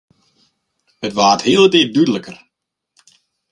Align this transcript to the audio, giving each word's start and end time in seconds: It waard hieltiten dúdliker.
It 1.05 1.13
waard 1.17 1.41
hieltiten 1.45 1.93
dúdliker. 1.95 2.37